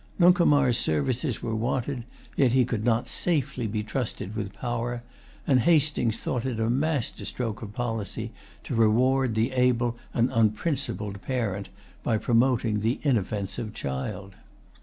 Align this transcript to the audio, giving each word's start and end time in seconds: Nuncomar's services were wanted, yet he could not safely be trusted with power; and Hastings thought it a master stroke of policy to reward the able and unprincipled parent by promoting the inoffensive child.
Nuncomar's 0.17 0.79
services 0.79 1.43
were 1.43 1.53
wanted, 1.53 2.05
yet 2.35 2.53
he 2.53 2.65
could 2.65 2.83
not 2.83 3.07
safely 3.07 3.67
be 3.67 3.83
trusted 3.83 4.35
with 4.35 4.51
power; 4.51 5.03
and 5.45 5.59
Hastings 5.59 6.17
thought 6.17 6.43
it 6.43 6.59
a 6.59 6.71
master 6.71 7.23
stroke 7.23 7.61
of 7.61 7.73
policy 7.73 8.31
to 8.63 8.73
reward 8.73 9.35
the 9.35 9.51
able 9.51 9.95
and 10.11 10.31
unprincipled 10.31 11.21
parent 11.21 11.69
by 12.01 12.17
promoting 12.17 12.79
the 12.79 12.97
inoffensive 13.03 13.75
child. 13.75 14.33